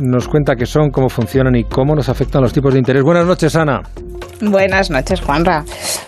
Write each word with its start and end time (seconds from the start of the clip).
nos 0.00 0.26
cuenta 0.26 0.56
qué 0.56 0.64
son, 0.64 0.90
cómo 0.90 1.08
funcionan 1.08 1.54
y 1.54 1.64
cómo 1.64 1.94
nos 1.94 2.08
afectan 2.08 2.42
los 2.42 2.52
tipos 2.52 2.72
de 2.72 2.78
interés. 2.78 3.02
Buenas 3.02 3.26
noches, 3.26 3.54
Ana. 3.56 3.82
Buenas 4.40 4.90
noches, 4.90 5.20
Juanra. 5.20 5.64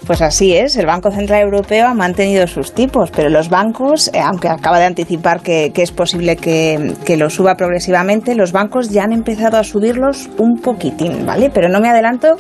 Pues 0.07 0.23
así 0.23 0.55
es, 0.55 0.77
el 0.77 0.87
Banco 0.87 1.11
Central 1.11 1.43
Europeo 1.43 1.89
ha 1.89 1.95
mantenido 1.95 2.47
sus 2.47 2.73
tipos, 2.73 3.11
pero 3.11 3.29
los 3.29 3.49
bancos, 3.49 4.09
eh, 4.09 4.21
aunque 4.21 4.49
acaba 4.49 4.79
de 4.79 4.85
anticipar 4.85 5.41
que, 5.41 5.73
es 5.75 5.91
posible 5.91 6.37
que, 6.37 6.95
que, 7.05 7.17
lo 7.17 7.29
suba 7.29 7.57
progresivamente, 7.57 8.35
los 8.35 8.53
bancos 8.53 8.91
ya 8.91 9.05
han 9.05 9.13
empezado 9.13 9.57
a 9.57 9.65
subirlos 9.65 10.29
un 10.39 10.61
poquitín, 10.61 11.27
¿vale? 11.27 11.51
Pero 11.53 11.69
no 11.69 11.81
me 11.81 11.89
adelanto 11.89 12.37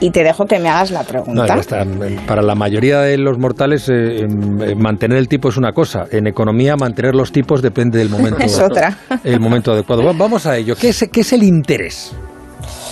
y 0.00 0.10
te 0.10 0.22
dejo 0.22 0.46
que 0.46 0.58
me 0.58 0.68
hagas 0.68 0.90
la 0.90 1.02
pregunta. 1.02 1.56
Para 2.26 2.42
la 2.42 2.54
mayoría 2.54 3.00
de 3.00 3.18
los 3.18 3.38
mortales, 3.38 3.88
eh, 3.88 4.20
em, 4.20 4.62
eh, 4.62 4.74
mantener 4.74 5.18
el 5.18 5.28
tipo 5.28 5.48
es 5.48 5.56
una 5.56 5.72
cosa. 5.72 6.04
En 6.10 6.26
economía, 6.26 6.76
mantener 6.76 7.14
los 7.14 7.32
tipos 7.32 7.62
depende 7.62 7.98
del 7.98 8.08
momento. 8.08 8.38
es 8.40 8.58
otra. 8.60 8.96
El 9.24 9.40
momento 9.40 9.72
adecuado. 9.72 10.02
Vamos 10.14 10.46
a 10.46 10.56
ello. 10.56 10.74
¿Qué 10.76 10.90
es, 10.90 11.08
qué 11.12 11.20
es 11.20 11.32
el 11.32 11.42
interés? 11.42 12.14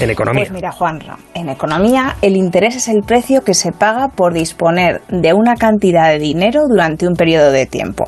En 0.01 0.11
economía. 0.11 0.43
Pues 0.43 0.53
mira, 0.53 0.73
Juanra, 0.73 1.17
en 1.35 1.49
economía 1.49 2.17
el 2.23 2.37
interés 2.37 2.77
es 2.77 2.89
el 2.89 3.03
precio 3.03 3.43
que 3.43 3.55
se 3.55 3.73
paga 3.73 4.09
por 4.09 4.33
disponer 4.33 5.03
de 5.09 5.33
una 5.33 5.57
cantidad 5.57 6.09
de 6.09 6.19
dinero 6.19 6.63
durante 6.69 7.07
un 7.07 7.15
periodo 7.15 7.51
de 7.51 7.67
tiempo. 7.67 8.05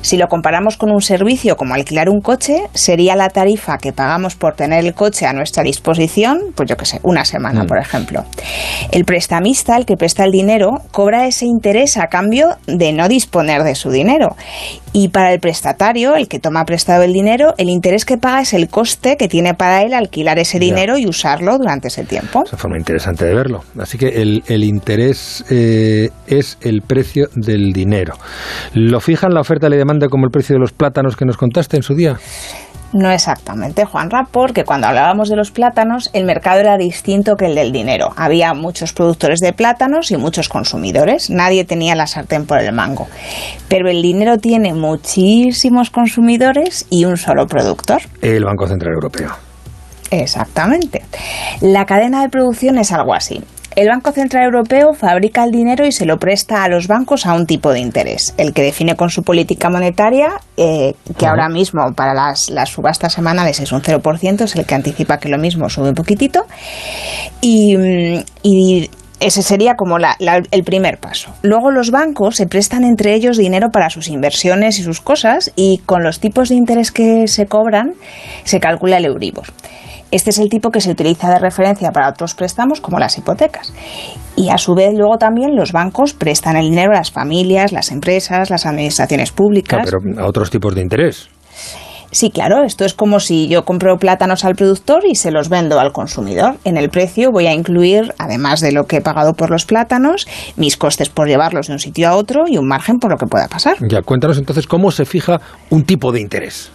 Si 0.00 0.16
lo 0.16 0.28
comparamos 0.28 0.76
con 0.76 0.90
un 0.90 1.00
servicio 1.00 1.56
como 1.56 1.74
alquilar 1.74 2.08
un 2.08 2.20
coche, 2.20 2.62
sería 2.74 3.16
la 3.16 3.28
tarifa 3.28 3.78
que 3.78 3.92
pagamos 3.92 4.34
por 4.36 4.54
tener 4.54 4.84
el 4.84 4.94
coche 4.94 5.26
a 5.26 5.32
nuestra 5.32 5.62
disposición, 5.62 6.52
pues 6.54 6.68
yo 6.68 6.76
qué 6.76 6.84
sé, 6.84 7.00
una 7.02 7.24
semana, 7.24 7.64
mm. 7.64 7.66
por 7.66 7.78
ejemplo. 7.78 8.24
El 8.90 9.04
prestamista, 9.04 9.76
el 9.76 9.86
que 9.86 9.96
presta 9.96 10.24
el 10.24 10.30
dinero, 10.30 10.82
cobra 10.90 11.26
ese 11.26 11.46
interés 11.46 11.96
a 11.96 12.08
cambio 12.08 12.56
de 12.66 12.92
no 12.92 13.08
disponer 13.08 13.62
de 13.62 13.74
su 13.74 13.90
dinero. 13.90 14.36
Y 14.92 15.08
para 15.08 15.32
el 15.32 15.40
prestatario, 15.40 16.16
el 16.16 16.28
que 16.28 16.38
toma 16.38 16.64
prestado 16.64 17.02
el 17.02 17.12
dinero, 17.12 17.54
el 17.56 17.70
interés 17.70 18.04
que 18.04 18.18
paga 18.18 18.42
es 18.42 18.52
el 18.52 18.68
coste 18.68 19.16
que 19.16 19.28
tiene 19.28 19.54
para 19.54 19.82
él 19.82 19.94
alquilar 19.94 20.38
ese 20.38 20.58
dinero 20.58 20.98
y 20.98 21.06
usar 21.06 21.31
durante 21.40 21.88
ese 21.88 22.04
tiempo. 22.04 22.42
Es 22.44 22.52
una 22.52 22.58
forma 22.58 22.78
interesante 22.78 23.24
de 23.24 23.34
verlo. 23.34 23.60
Así 23.78 23.98
que 23.98 24.22
el, 24.22 24.42
el 24.46 24.64
interés 24.64 25.44
eh, 25.50 26.10
es 26.26 26.58
el 26.60 26.82
precio 26.82 27.28
del 27.34 27.72
dinero. 27.72 28.14
¿Lo 28.74 29.00
fijan 29.00 29.32
la 29.32 29.40
oferta 29.40 29.66
y 29.66 29.70
la 29.70 29.76
demanda 29.76 30.08
como 30.08 30.26
el 30.26 30.30
precio 30.30 30.54
de 30.54 30.60
los 30.60 30.72
plátanos 30.72 31.16
que 31.16 31.24
nos 31.24 31.36
contaste 31.36 31.76
en 31.76 31.82
su 31.82 31.94
día? 31.94 32.16
No 32.92 33.10
exactamente, 33.10 33.86
Juanra, 33.86 34.26
porque 34.30 34.64
cuando 34.64 34.86
hablábamos 34.86 35.30
de 35.30 35.36
los 35.36 35.50
plátanos, 35.50 36.10
el 36.12 36.26
mercado 36.26 36.60
era 36.60 36.76
distinto 36.76 37.36
que 37.36 37.46
el 37.46 37.54
del 37.54 37.72
dinero. 37.72 38.10
Había 38.16 38.52
muchos 38.52 38.92
productores 38.92 39.40
de 39.40 39.54
plátanos 39.54 40.10
y 40.10 40.18
muchos 40.18 40.50
consumidores. 40.50 41.30
Nadie 41.30 41.64
tenía 41.64 41.94
la 41.94 42.06
sartén 42.06 42.44
por 42.44 42.60
el 42.60 42.70
mango. 42.74 43.08
Pero 43.68 43.88
el 43.88 44.02
dinero 44.02 44.36
tiene 44.36 44.74
muchísimos 44.74 45.88
consumidores 45.88 46.86
y 46.90 47.06
un 47.06 47.16
solo 47.16 47.46
productor. 47.46 48.02
El 48.20 48.44
Banco 48.44 48.66
Central 48.66 48.92
Europeo. 48.92 49.51
Exactamente. 50.12 51.02
La 51.60 51.86
cadena 51.86 52.22
de 52.22 52.28
producción 52.28 52.78
es 52.78 52.92
algo 52.92 53.14
así. 53.14 53.42
El 53.74 53.88
Banco 53.88 54.12
Central 54.12 54.44
Europeo 54.44 54.92
fabrica 54.92 55.44
el 55.44 55.50
dinero 55.50 55.86
y 55.86 55.92
se 55.92 56.04
lo 56.04 56.18
presta 56.18 56.62
a 56.62 56.68
los 56.68 56.88
bancos 56.88 57.24
a 57.24 57.32
un 57.32 57.46
tipo 57.46 57.72
de 57.72 57.80
interés, 57.80 58.34
el 58.36 58.52
que 58.52 58.62
define 58.62 58.96
con 58.96 59.08
su 59.08 59.22
política 59.22 59.70
monetaria, 59.70 60.28
eh, 60.58 60.94
que 61.16 61.26
ahora 61.26 61.48
mismo 61.48 61.80
para 61.96 62.12
las, 62.12 62.50
subastas 62.68 63.14
semanales 63.14 63.60
es 63.60 63.72
un 63.72 63.80
0%, 63.80 64.42
es 64.42 64.56
el 64.56 64.66
que 64.66 64.74
anticipa 64.74 65.16
que 65.16 65.30
lo 65.30 65.38
mismo 65.38 65.70
sube 65.70 65.88
un 65.88 65.94
poquitito, 65.94 66.44
y, 67.40 67.76
mm, 67.78 68.84
ese 69.20 69.42
sería 69.42 69.74
como 69.76 69.96
el 69.98 70.64
primer 70.64 70.98
paso. 70.98 71.30
Luego 71.42 71.70
los 71.70 71.92
bancos 71.92 72.36
se 72.36 72.46
prestan 72.46 72.82
entre 72.82 73.14
ellos 73.14 73.38
dinero 73.38 73.68
para 73.70 73.88
sus 73.88 74.08
inversiones 74.08 74.80
y 74.80 74.82
sus 74.82 75.00
cosas 75.00 75.52
y 75.54 75.78
con 75.86 76.02
los 76.02 76.18
tipos 76.18 76.48
de 76.48 76.56
interés 76.56 76.90
que 76.90 77.28
se 77.28 77.46
cobran 77.46 77.94
se 78.42 78.58
calcula 78.58 78.96
el 78.96 79.04
Euribor. 79.04 79.46
Este 80.12 80.28
es 80.28 80.38
el 80.38 80.50
tipo 80.50 80.70
que 80.70 80.82
se 80.82 80.90
utiliza 80.90 81.30
de 81.30 81.38
referencia 81.38 81.90
para 81.90 82.10
otros 82.10 82.34
préstamos 82.34 82.82
como 82.82 82.98
las 82.98 83.16
hipotecas. 83.16 83.72
Y 84.36 84.50
a 84.50 84.58
su 84.58 84.74
vez 84.74 84.92
luego 84.94 85.16
también 85.16 85.56
los 85.56 85.72
bancos 85.72 86.12
prestan 86.12 86.56
el 86.56 86.68
dinero 86.68 86.92
a 86.92 86.98
las 86.98 87.10
familias, 87.10 87.72
las 87.72 87.90
empresas, 87.90 88.50
las 88.50 88.66
administraciones 88.66 89.32
públicas. 89.32 89.80
pero 89.84 89.98
a 90.22 90.28
otros 90.28 90.50
tipos 90.50 90.74
de 90.74 90.82
interés. 90.82 91.30
Sí, 92.10 92.30
claro, 92.30 92.62
esto 92.62 92.84
es 92.84 92.92
como 92.92 93.20
si 93.20 93.48
yo 93.48 93.64
compro 93.64 93.96
plátanos 93.96 94.44
al 94.44 94.54
productor 94.54 95.04
y 95.08 95.14
se 95.14 95.30
los 95.30 95.48
vendo 95.48 95.80
al 95.80 95.92
consumidor. 95.92 96.58
En 96.64 96.76
el 96.76 96.90
precio 96.90 97.30
voy 97.32 97.46
a 97.46 97.54
incluir, 97.54 98.12
además 98.18 98.60
de 98.60 98.70
lo 98.70 98.84
que 98.84 98.98
he 98.98 99.00
pagado 99.00 99.32
por 99.32 99.50
los 99.50 99.64
plátanos, 99.64 100.28
mis 100.56 100.76
costes 100.76 101.08
por 101.08 101.26
llevarlos 101.26 101.68
de 101.68 101.72
un 101.72 101.78
sitio 101.78 102.10
a 102.10 102.16
otro 102.16 102.44
y 102.46 102.58
un 102.58 102.68
margen 102.68 102.98
por 102.98 103.10
lo 103.12 103.16
que 103.16 103.24
pueda 103.24 103.48
pasar. 103.48 103.78
Ya, 103.88 104.02
cuéntanos 104.02 104.36
entonces 104.36 104.66
cómo 104.66 104.90
se 104.90 105.06
fija 105.06 105.40
un 105.70 105.84
tipo 105.84 106.12
de 106.12 106.20
interés. 106.20 106.70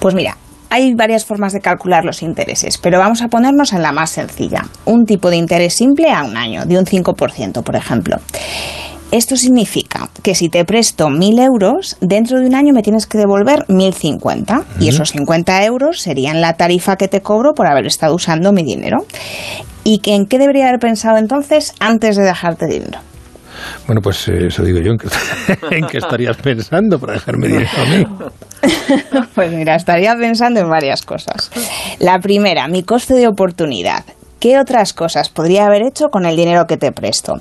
Pues 0.00 0.16
mira, 0.16 0.36
hay 0.74 0.92
varias 0.92 1.24
formas 1.24 1.52
de 1.52 1.60
calcular 1.60 2.04
los 2.04 2.20
intereses, 2.20 2.78
pero 2.78 2.98
vamos 2.98 3.22
a 3.22 3.28
ponernos 3.28 3.72
en 3.72 3.80
la 3.80 3.92
más 3.92 4.10
sencilla. 4.10 4.64
Un 4.86 5.06
tipo 5.06 5.30
de 5.30 5.36
interés 5.36 5.74
simple 5.74 6.10
a 6.10 6.24
un 6.24 6.36
año, 6.36 6.64
de 6.64 6.76
un 6.76 6.84
5%, 6.84 7.62
por 7.62 7.76
ejemplo. 7.76 8.16
Esto 9.12 9.36
significa 9.36 10.08
que 10.24 10.34
si 10.34 10.48
te 10.48 10.64
presto 10.64 11.06
1.000 11.10 11.44
euros, 11.44 11.96
dentro 12.00 12.40
de 12.40 12.48
un 12.48 12.56
año 12.56 12.74
me 12.74 12.82
tienes 12.82 13.06
que 13.06 13.18
devolver 13.18 13.60
1.050 13.68 14.64
y 14.80 14.88
esos 14.88 15.12
50 15.12 15.64
euros 15.64 16.00
serían 16.00 16.40
la 16.40 16.54
tarifa 16.54 16.96
que 16.96 17.06
te 17.06 17.20
cobro 17.20 17.54
por 17.54 17.68
haber 17.68 17.86
estado 17.86 18.16
usando 18.16 18.52
mi 18.52 18.64
dinero. 18.64 19.06
¿Y 19.84 20.00
en 20.06 20.26
qué 20.26 20.38
debería 20.40 20.66
haber 20.66 20.80
pensado 20.80 21.18
entonces 21.18 21.72
antes 21.78 22.16
de 22.16 22.24
dejarte 22.24 22.66
dinero? 22.66 22.98
Bueno, 23.86 24.00
pues 24.00 24.28
eh, 24.28 24.46
eso 24.46 24.62
digo 24.62 24.78
yo, 24.80 24.92
¿en 25.70 25.86
qué, 25.86 25.98
estarías 25.98 26.36
pensando 26.36 26.98
para 26.98 27.14
dejarme 27.14 27.48
dinero 27.48 27.68
a 27.76 27.84
mí? 27.84 28.06
pues 29.34 29.52
mira, 29.52 29.74
estaría 29.74 30.14
pensando 30.16 30.60
en 30.60 30.68
varias 30.68 31.02
cosas. 31.02 31.50
La 31.98 32.18
primera, 32.18 32.68
mi 32.68 32.82
coste 32.82 33.14
de 33.14 33.28
oportunidad. 33.28 34.04
¿Qué 34.44 34.58
otras 34.58 34.92
cosas 34.92 35.30
podría 35.30 35.64
haber 35.64 35.80
hecho 35.86 36.10
con 36.10 36.26
el 36.26 36.36
dinero 36.36 36.66
que 36.66 36.76
te 36.76 36.92
presto? 36.92 37.40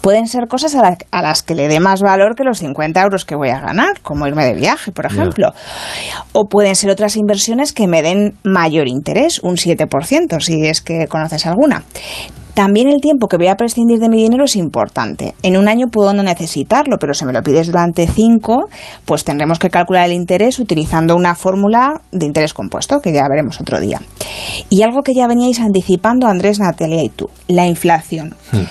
Pueden 0.00 0.28
ser 0.28 0.46
cosas 0.46 0.76
a, 0.76 1.20
las 1.20 1.42
que 1.42 1.56
le 1.56 1.66
dé 1.66 1.80
más 1.80 2.00
valor 2.00 2.36
que 2.36 2.44
los 2.44 2.58
50 2.58 3.02
euros 3.02 3.24
que 3.24 3.34
voy 3.34 3.48
a 3.48 3.58
ganar, 3.58 4.00
como 4.02 4.28
irme 4.28 4.44
de 4.44 4.54
viaje, 4.54 4.92
por 4.92 5.04
ejemplo. 5.04 5.52
O 6.32 6.46
pueden 6.48 6.76
ser 6.76 6.90
otras 6.90 7.16
inversiones 7.16 7.72
que 7.72 7.88
me 7.88 8.02
den 8.02 8.38
mayor 8.44 8.86
interés, 8.86 9.40
un 9.42 9.56
7%, 9.56 10.40
si 10.40 10.64
es 10.64 10.80
que 10.80 11.08
conoces 11.08 11.44
alguna. 11.44 11.82
También 12.54 12.88
el 12.88 13.00
tiempo 13.00 13.26
que 13.26 13.36
voy 13.36 13.48
a 13.48 13.56
prescindir 13.56 13.98
de 13.98 14.08
mi 14.08 14.22
dinero 14.22 14.44
es 14.44 14.54
importante. 14.54 15.34
En 15.42 15.56
un 15.56 15.66
año 15.66 15.88
puedo 15.88 16.14
no 16.14 16.22
necesitarlo, 16.22 16.98
pero 16.98 17.12
si 17.12 17.24
me 17.24 17.32
lo 17.32 17.42
pides 17.42 17.66
durante 17.66 18.06
cinco, 18.06 18.68
pues 19.04 19.24
tendremos 19.24 19.58
que 19.58 19.70
calcular 19.70 20.06
el 20.06 20.12
interés 20.12 20.60
utilizando 20.60 21.16
una 21.16 21.34
fórmula 21.34 22.00
de 22.12 22.26
interés 22.26 22.54
compuesto, 22.54 23.00
que 23.00 23.12
ya 23.12 23.28
veremos 23.28 23.60
otro 23.60 23.80
día. 23.80 24.00
Y 24.70 24.82
algo 24.82 25.02
que 25.02 25.14
ya 25.14 25.26
veníais 25.26 25.58
anticipando, 25.58 26.28
Andrés, 26.28 26.60
Natalia 26.60 27.02
y 27.02 27.08
tú, 27.08 27.28
la 27.48 27.66
inflación. 27.66 28.36
Hmm. 28.52 28.62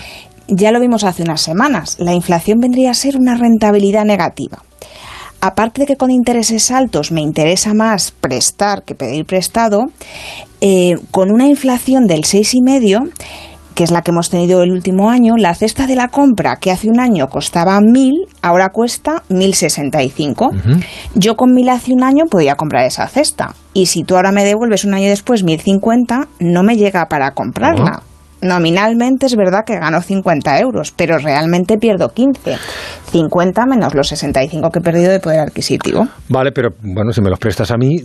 Ya 0.48 0.72
lo 0.72 0.80
vimos 0.80 1.04
hace 1.04 1.24
unas 1.24 1.42
semanas. 1.42 1.98
La 2.00 2.14
inflación 2.14 2.60
vendría 2.60 2.92
a 2.92 2.94
ser 2.94 3.18
una 3.18 3.36
rentabilidad 3.36 4.06
negativa 4.06 4.64
aparte 5.46 5.82
de 5.82 5.88
que 5.88 5.98
con 5.98 6.10
intereses 6.10 6.72
altos 6.72 7.12
me 7.12 7.20
interesa 7.20 7.74
más 7.74 8.12
prestar 8.12 8.84
que 8.84 8.96
pedir 8.96 9.26
prestado, 9.26 9.88
eh, 10.62 10.96
con 11.12 11.32
una 11.34 11.48
inflación 11.48 12.08
del 12.08 12.22
6,5 12.22 13.12
que 13.73 13.84
es 13.84 13.91
la 13.91 14.01
que 14.01 14.11
hemos 14.11 14.29
tenido 14.29 14.63
el 14.63 14.72
último 14.72 15.09
año, 15.09 15.35
la 15.38 15.53
cesta 15.56 15.88
de 15.88 15.95
la 15.95 16.07
compra 16.07 16.57
que 16.57 16.72
hace 16.72 16.89
un 16.89 17.00
año 17.00 17.28
costaba 17.28 17.79
1.000, 17.79 18.28
ahora 18.41 18.69
cuesta 18.69 19.23
1.065. 19.29 20.84
Yo 21.16 21.35
con 21.35 21.51
1.000 21.51 21.72
hace 21.72 21.94
un 21.94 22.03
año 22.03 22.25
podía 22.29 22.56
comprar 22.56 22.85
esa 22.85 23.07
cesta. 23.07 23.56
Y 23.73 23.88
si 23.88 24.03
tú 24.03 24.16
ahora 24.16 24.31
me 24.31 24.45
devuelves 24.45 24.85
un 24.85 24.94
año 24.94 25.09
después 25.09 25.45
1.050, 25.45 26.28
no 26.39 26.63
me 26.63 26.78
llega 26.78 27.07
para 27.07 27.31
comprarla. 27.31 28.03
Nominalmente 28.44 29.25
es 29.25 29.38
verdad 29.38 29.63
que 29.66 29.79
gano 29.79 30.01
50 30.01 30.59
euros, 30.59 30.91
pero 30.91 31.17
realmente 31.17 31.78
pierdo 31.78 32.09
15. 32.09 32.57
50 33.11 33.66
menos 33.66 33.95
los 33.95 34.09
65 34.09 34.69
que 34.69 34.79
he 34.79 34.81
perdido 34.81 35.11
de 35.13 35.22
poder 35.22 35.40
adquisitivo. 35.40 36.05
Vale, 36.28 36.51
pero 36.51 36.72
bueno, 36.81 37.13
si 37.13 37.22
me 37.22 37.29
los 37.29 37.40
prestas 37.40 37.72
a 37.72 37.78
mí. 37.78 38.01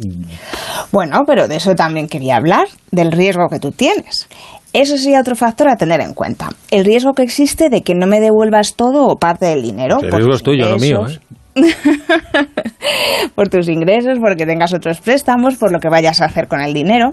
Bueno, 0.93 1.25
pero 1.27 1.49
de 1.49 1.57
eso 1.57 1.75
también 1.75 2.07
quería 2.07 2.37
hablar, 2.37 2.69
del 2.93 3.11
riesgo 3.11 3.49
que 3.49 3.59
tú 3.59 3.73
tienes. 3.73 4.29
Eso 4.73 4.99
sería 4.99 5.21
otro 5.21 5.35
factor 5.35 5.69
a 5.69 5.77
tener 5.77 6.01
en 6.01 6.15
cuenta. 6.15 6.51
El 6.71 6.85
riesgo 6.85 7.15
que 7.15 7.23
existe 7.23 7.71
de 7.71 7.83
que 7.83 7.95
no 7.95 8.07
me 8.07 8.21
devuelvas 8.21 8.75
todo 8.75 9.07
o 9.07 9.19
parte 9.19 9.47
del 9.47 9.63
dinero. 9.63 9.99
El 10.03 10.13
riesgo 10.13 10.35
es 10.35 10.43
tuyo, 10.43 10.69
no 10.69 10.77
mío. 10.77 11.07
¿eh? 11.09 11.19
por 13.35 13.49
tus 13.49 13.69
ingresos, 13.69 14.19
porque 14.21 14.47
tengas 14.47 14.73
otros 14.75 15.01
préstamos, 15.01 15.57
por 15.57 15.73
lo 15.73 15.79
que 15.79 15.89
vayas 15.89 16.21
a 16.21 16.27
hacer 16.27 16.49
con 16.49 16.61
el 16.61 16.75
dinero. 16.75 17.13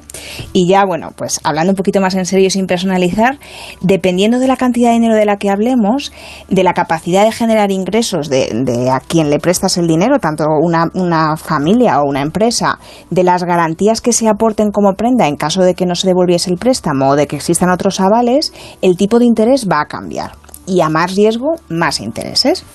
Y 0.54 0.68
ya, 0.68 0.84
bueno, 0.86 1.10
pues 1.16 1.40
hablando 1.44 1.72
un 1.72 1.76
poquito 1.76 2.02
más 2.02 2.16
en 2.16 2.26
serio 2.26 2.50
sin 2.50 2.68
personalizar, 2.68 3.38
dependiendo 3.82 4.40
de 4.40 4.48
la 4.48 4.58
cantidad 4.58 4.90
de 4.90 4.96
dinero 4.96 5.16
de 5.16 5.26
la 5.26 5.38
que 5.38 5.50
hablemos, 5.50 6.12
de 6.50 6.64
la 6.64 6.74
capacidad 6.74 7.24
de 7.24 7.32
generar 7.32 7.72
ingresos 7.72 8.30
de, 8.30 8.90
a 8.92 9.00
quien 9.00 9.30
le 9.30 9.40
prestas 9.40 9.78
el 9.78 9.88
dinero, 9.88 10.20
tanto 10.20 10.46
una, 10.62 10.86
una 10.94 11.38
familia 11.38 12.00
o 12.02 12.10
una 12.10 12.22
empresa, 12.22 12.80
de 13.10 13.24
las 13.24 13.44
garantías 13.44 14.02
que 14.02 14.14
se 14.14 14.28
aporten 14.28 14.72
como 14.72 14.94
prenda 14.94 15.28
en 15.28 15.36
caso 15.36 15.62
de 15.62 15.74
que 15.74 15.86
no 15.86 15.96
se 15.96 16.08
devolviese 16.08 16.50
el 16.50 16.58
préstamo 16.58 17.10
o 17.10 17.16
de 17.16 17.28
que 17.28 17.36
existan 17.36 17.70
otros 17.70 18.00
avales, 18.00 18.54
el 18.82 18.98
tipo 18.98 19.20
de 19.20 19.26
interés 19.26 19.68
va 19.70 19.82
a 19.82 19.86
cambiar. 19.86 20.32
Y 20.68 20.82
a 20.82 20.90
más 20.90 21.16
riesgo, 21.16 21.56
más 21.70 22.00
intereses. 22.00 22.66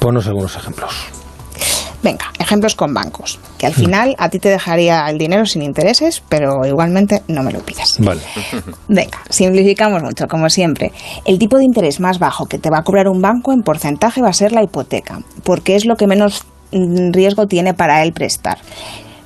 Ponos 0.00 0.26
algunos 0.26 0.56
ejemplos. 0.56 0.92
Venga, 2.02 2.32
ejemplos 2.38 2.74
con 2.74 2.94
bancos, 2.94 3.38
que 3.58 3.66
al 3.66 3.72
mm. 3.72 3.76
final 3.76 4.16
a 4.18 4.30
ti 4.30 4.38
te 4.38 4.48
dejaría 4.48 5.06
el 5.10 5.18
dinero 5.18 5.44
sin 5.44 5.60
intereses, 5.60 6.22
pero 6.28 6.64
igualmente 6.64 7.22
no 7.28 7.42
me 7.42 7.52
lo 7.52 7.60
pidas. 7.60 7.96
Vale. 7.98 8.22
Venga, 8.88 9.18
simplificamos 9.28 10.02
mucho, 10.02 10.26
como 10.26 10.48
siempre. 10.48 10.92
El 11.26 11.38
tipo 11.38 11.58
de 11.58 11.64
interés 11.64 12.00
más 12.00 12.18
bajo 12.18 12.46
que 12.46 12.58
te 12.58 12.70
va 12.70 12.78
a 12.78 12.82
cobrar 12.82 13.08
un 13.08 13.20
banco 13.20 13.52
en 13.52 13.60
porcentaje 13.60 14.22
va 14.22 14.30
a 14.30 14.32
ser 14.32 14.52
la 14.52 14.62
hipoteca, 14.62 15.20
porque 15.44 15.76
es 15.76 15.84
lo 15.84 15.96
que 15.96 16.06
menos 16.06 16.44
mm, 16.72 17.12
riesgo 17.12 17.46
tiene 17.46 17.74
para 17.74 18.02
él 18.02 18.14
prestar. 18.14 18.58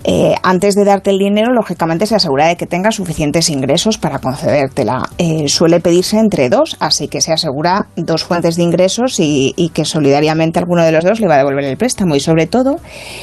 Eh, 0.07 0.35
antes 0.43 0.75
de 0.75 0.85
darte 0.85 1.11
el 1.11 1.19
dinero, 1.19 1.53
lógicamente 1.55 2.07
se 2.07 2.15
asegura 2.15 2.47
de 2.47 2.57
que 2.57 2.67
tengas 2.67 2.97
suficientes 2.97 3.49
ingresos 3.49 3.97
para 3.97 4.19
concedértela. 4.19 5.09
Eh, 5.17 5.49
suele 5.49 5.81
pedirse 5.81 6.19
entre 6.19 6.51
dos, 6.51 6.77
así 6.79 7.09
que 7.09 7.23
se 7.23 7.33
asegura 7.33 7.87
dos 7.97 8.25
fuentes 8.25 8.57
de 8.57 8.65
ingresos 8.65 9.17
y, 9.19 9.55
que 9.73 9.87
solidariamente 9.87 10.59
alguno 10.59 10.83
de 10.83 10.93
los 10.93 11.05
dos 11.05 11.21
le 11.21 11.27
va 11.27 11.35
a 11.35 11.39
devolver 11.39 11.65
el 11.65 11.79
préstamo. 11.79 12.15
Y 12.15 12.21
sobre 12.21 12.47
todo, 12.47 12.77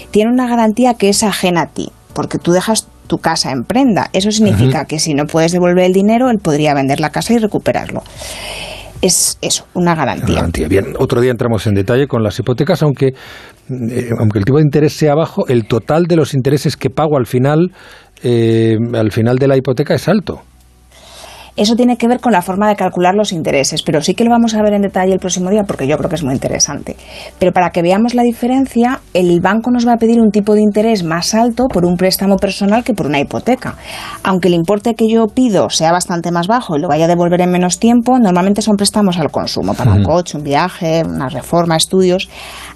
tiene 0.09 0.31
una 0.31 0.47
garantía 0.47 0.95
que 0.95 1.09
es 1.09 1.21
ajena 1.21 1.61
a 1.61 1.67
ti, 1.67 1.91
porque 2.13 2.39
tú 2.39 2.51
dejas 2.51 2.87
tu 3.05 3.19
casa 3.19 3.51
en 3.51 3.63
prenda. 3.63 4.09
Eso 4.11 4.31
significa 4.31 4.85
que 4.85 4.97
si 4.97 5.13
no 5.13 5.27
puedes 5.27 5.51
devolver 5.51 5.85
el 5.85 5.93
dinero, 5.93 6.31
él 6.31 6.39
podría 6.39 6.73
vender 6.73 6.99
la 6.99 7.11
casa 7.11 7.33
y 7.33 7.37
recuperarlo 7.37 8.01
es 9.01 9.37
eso, 9.41 9.65
una 9.73 9.95
garantía. 9.95 10.67
Bien, 10.67 10.93
otro 10.99 11.21
día 11.21 11.31
entramos 11.31 11.65
en 11.67 11.73
detalle 11.73 12.07
con 12.07 12.23
las 12.23 12.37
hipotecas, 12.39 12.83
aunque, 12.83 13.07
eh, 13.07 14.09
aunque 14.19 14.39
el 14.39 14.45
tipo 14.45 14.57
de 14.57 14.63
interés 14.63 14.93
sea 14.93 15.15
bajo, 15.15 15.47
el 15.47 15.67
total 15.67 16.05
de 16.05 16.15
los 16.15 16.33
intereses 16.33 16.77
que 16.77 16.89
pago 16.89 17.17
al 17.17 17.25
final, 17.25 17.71
eh, 18.23 18.77
al 18.93 19.11
final 19.11 19.37
de 19.37 19.47
la 19.47 19.57
hipoteca 19.57 19.95
es 19.95 20.07
alto. 20.07 20.41
Eso 21.55 21.75
tiene 21.75 21.97
que 21.97 22.07
ver 22.07 22.19
con 22.19 22.31
la 22.31 22.41
forma 22.41 22.69
de 22.69 22.75
calcular 22.75 23.13
los 23.13 23.31
intereses, 23.31 23.83
pero 23.83 24.01
sí 24.01 24.13
que 24.13 24.23
lo 24.23 24.31
vamos 24.31 24.53
a 24.53 24.61
ver 24.61 24.73
en 24.73 24.81
detalle 24.81 25.13
el 25.13 25.19
próximo 25.19 25.49
día 25.49 25.63
porque 25.63 25.87
yo 25.87 25.97
creo 25.97 26.09
que 26.09 26.15
es 26.15 26.23
muy 26.23 26.33
interesante. 26.33 26.95
Pero 27.39 27.51
para 27.51 27.71
que 27.71 27.81
veamos 27.81 28.13
la 28.13 28.23
diferencia, 28.23 29.01
el 29.13 29.39
banco 29.41 29.69
nos 29.71 29.87
va 29.87 29.93
a 29.93 29.97
pedir 29.97 30.19
un 30.21 30.31
tipo 30.31 30.53
de 30.53 30.61
interés 30.61 31.03
más 31.03 31.33
alto 31.33 31.67
por 31.67 31.85
un 31.85 31.97
préstamo 31.97 32.37
personal 32.37 32.83
que 32.83 32.93
por 32.93 33.05
una 33.05 33.19
hipoteca. 33.19 33.75
Aunque 34.23 34.47
el 34.47 34.53
importe 34.53 34.95
que 34.95 35.09
yo 35.09 35.27
pido 35.27 35.69
sea 35.69 35.91
bastante 35.91 36.31
más 36.31 36.47
bajo 36.47 36.77
y 36.77 36.81
lo 36.81 36.87
vaya 36.87 37.05
a 37.05 37.07
devolver 37.07 37.41
en 37.41 37.51
menos 37.51 37.79
tiempo, 37.79 38.17
normalmente 38.19 38.61
son 38.61 38.77
préstamos 38.77 39.17
al 39.17 39.31
consumo, 39.31 39.73
para 39.73 39.93
un 39.93 40.03
coche, 40.03 40.37
un 40.37 40.43
viaje, 40.43 41.03
una 41.05 41.29
reforma, 41.29 41.75
estudios. 41.75 42.29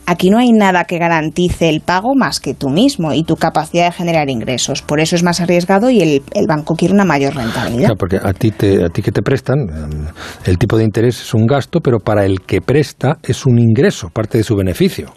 Aquí 0.06 0.30
no 0.30 0.38
hay 0.38 0.51
nada 0.51 0.83
que 0.83 1.00
garantice 1.00 1.69
el 1.69 1.81
pago 1.81 2.13
más 2.16 2.39
que 2.39 2.54
tú 2.54 2.69
mismo 2.69 3.13
y 3.13 3.24
tu 3.24 3.38
capacidad 3.38 3.86
de 3.86 3.92
generar 3.92 4.30
ingresos. 4.30 4.81
Por 4.81 5.00
eso 5.00 5.16
es 5.16 5.24
más 5.24 5.42
arriesgado 5.42 5.89
y 5.89 6.01
el, 6.01 6.22
banco 6.48 6.75
quiere 6.75 6.94
una 6.94 7.06
mayor 7.06 7.36
rentabilidad. 7.36 7.89
porque 7.98 8.18
a 8.22 8.33
ti, 8.33 8.51
a 8.85 8.89
ti 8.89 9.01
que 9.01 9.12
te 9.12 9.21
prestan, 9.21 9.59
em, 9.59 10.07
el 10.45 10.57
tipo 10.57 10.77
de 10.77 10.83
interés 10.83 11.21
es 11.21 11.33
un 11.33 11.45
gasto, 11.45 11.79
pero 11.79 12.00
para 12.00 12.25
el 12.25 12.41
que 12.41 12.62
presta 12.62 13.17
es 13.23 13.45
un 13.45 13.59
ingreso, 13.59 14.09
parte 14.09 14.38
de 14.38 14.44
su 14.44 14.56
beneficio. 14.56 15.12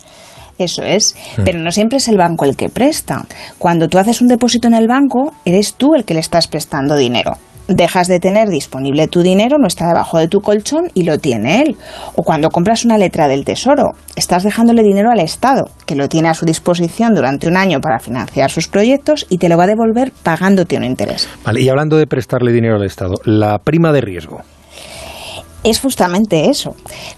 Eso 0.59 0.83
es, 0.83 1.15
pero 1.45 1.61
no 1.61 1.71
siempre 1.71 1.99
es 1.99 2.09
el 2.09 2.17
banco 2.17 2.45
el 2.45 2.57
que 2.57 2.69
presta. 2.69 3.25
Cuando 3.59 3.89
tú 3.89 3.97
haces 3.99 4.21
un 4.21 4.27
depósito 4.27 4.67
en 4.67 4.75
el 4.75 4.89
banco, 4.89 5.33
eres 5.45 5.75
tú 5.75 5.95
el 5.95 6.05
que 6.05 6.15
le 6.15 6.21
estás 6.21 6.49
prestando 6.49 6.97
dinero 6.97 7.39
dejas 7.69 8.09
de 8.09 8.19
tener 8.19 8.49
disponible 8.49 9.07
tu 9.09 9.23
dinero, 9.23 9.59
no 9.59 9.67
está 9.67 9.87
debajo 9.87 10.19
de 10.19 10.29
tu 10.29 10.41
colchón 10.41 10.91
y 10.95 11.05
lo 11.05 11.19
tiene 11.19 11.63
él. 11.63 11.77
O 12.17 12.23
cuando 12.23 12.51
compras 12.51 12.85
una 12.85 12.99
letra 12.99 13.29
del 13.29 13.45
tesoro, 13.45 13.93
estás 14.17 14.43
dejándole 14.43 14.83
dinero 14.83 15.11
al 15.11 15.21
Estado, 15.21 15.71
que 15.87 15.95
lo 15.95 16.09
tiene 16.09 16.29
a 16.29 16.35
su 16.35 16.45
disposición 16.45 17.15
durante 17.15 17.47
un 17.47 17.57
año 17.57 17.81
para 17.81 17.99
financiar 17.99 18.51
sus 18.51 18.69
proyectos 18.69 19.27
y 19.29 19.39
te 19.39 19.49
lo 19.49 19.57
va 19.57 19.65
a 19.65 19.69
devolver 19.69 20.13
pagándote 20.23 20.77
un 20.77 20.85
interés. 20.85 21.29
Vale, 21.45 21.61
y 21.61 21.69
hablando 21.69 21.97
de 21.97 22.07
prestarle 22.07 22.53
dinero 22.53 22.77
al 22.77 22.85
Estado, 22.85 23.15
la 23.25 23.59
prima 23.59 23.93
de 23.93 24.01
riesgo 24.01 24.43
es 25.71 25.81
justamente 25.81 26.49
eso. 26.49 26.75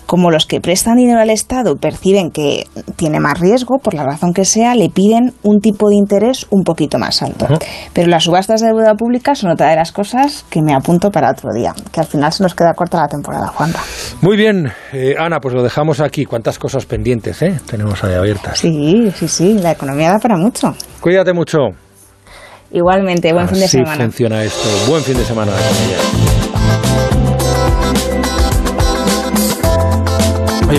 Como 0.06 0.30
los 0.30 0.46
que 0.46 0.60
prestan 0.60 0.96
dinero 0.96 1.20
al 1.20 1.30
Estado 1.30 1.76
perciben 1.76 2.30
que 2.30 2.66
tiene 2.96 3.20
más 3.20 3.38
riesgo, 3.38 3.78
por 3.78 3.94
la 3.94 4.04
razón 4.04 4.32
que 4.32 4.44
sea, 4.44 4.74
le 4.74 4.88
piden 4.88 5.34
un 5.42 5.60
tipo 5.60 5.88
de 5.88 5.96
interés 5.96 6.46
un 6.50 6.62
poquito 6.62 6.98
más 6.98 7.22
alto. 7.22 7.46
Pero 7.92 8.08
las 8.08 8.24
subastas 8.24 8.60
de 8.60 8.68
deuda 8.68 8.94
pública 8.94 9.34
son 9.34 9.50
otra 9.50 9.70
de 9.70 9.76
las 9.76 9.92
cosas 9.92 10.44
que 10.50 10.62
me 10.62 10.74
apunto 10.74 11.10
para 11.10 11.30
otro 11.30 11.50
día, 11.52 11.74
que 11.92 12.00
al 12.00 12.06
final 12.06 12.32
se 12.32 12.42
nos 12.42 12.54
queda 12.54 12.74
corta 12.74 12.98
la 12.98 13.08
temporada, 13.08 13.48
Juanpa. 13.48 13.80
Muy 14.20 14.36
bien, 14.36 14.72
eh, 14.92 15.14
Ana, 15.18 15.40
pues 15.40 15.54
lo 15.54 15.62
dejamos 15.62 16.00
aquí. 16.00 16.24
¿Cuántas 16.24 16.58
cosas 16.58 16.86
pendientes 16.86 17.40
eh? 17.42 17.60
tenemos 17.66 18.02
ahí 18.04 18.14
abiertas? 18.14 18.58
Sí, 18.58 19.10
sí, 19.14 19.28
sí, 19.28 19.54
la 19.54 19.72
economía 19.72 20.10
da 20.10 20.18
para 20.18 20.36
mucho. 20.36 20.74
Cuídate 21.00 21.32
mucho. 21.32 21.58
Igualmente, 22.72 23.32
buen 23.32 23.48
fin 23.48 23.60
de 23.60 23.68
semana. 23.68 24.04
funciona 24.04 24.44
esto. 24.44 24.68
Buen 24.88 25.02
fin 25.02 25.16
de 25.16 25.24
semana. 25.24 25.52